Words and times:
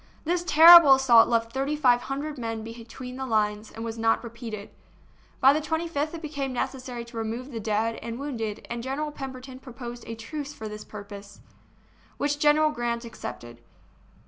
This 0.23 0.43
terrible 0.43 0.95
assault 0.95 1.27
left 1.27 1.53
thirty 1.53 1.75
five 1.75 2.01
hundred 2.01 2.39
men 2.39 2.63
between 2.63 3.17
the 3.17 3.25
lines, 3.27 3.69
and 3.71 3.85
was 3.85 3.99
not 3.99 4.23
repeated. 4.23 4.71
By 5.39 5.53
the 5.53 5.61
25th 5.61 6.15
it 6.15 6.23
became 6.23 6.51
necessary 6.51 7.05
to 7.05 7.17
remove 7.17 7.51
the 7.51 7.59
dead 7.59 7.97
and 8.01 8.17
wounded, 8.17 8.65
and 8.67 8.81
General 8.81 9.11
Pemberton 9.11 9.59
proposed 9.59 10.03
a 10.07 10.15
truce 10.15 10.55
for 10.55 10.67
this 10.67 10.83
purpose, 10.83 11.41
which 12.17 12.39
General 12.39 12.71
Grant 12.71 13.05
accepted. 13.05 13.61